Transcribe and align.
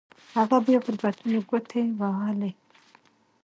هغه 0.35 0.57
بيا 0.65 0.79
پر 0.85 0.95
بټنو 1.01 1.39
گوټې 1.49 1.83
ووهلې. 1.99 2.51